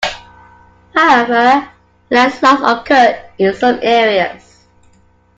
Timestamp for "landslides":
2.09-2.61